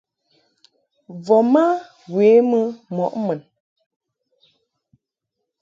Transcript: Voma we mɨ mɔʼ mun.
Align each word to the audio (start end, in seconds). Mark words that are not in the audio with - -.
Voma 1.25 1.63
we 2.15 2.25
mɨ 2.49 2.59
mɔʼ 2.95 3.11
mun. 3.25 3.39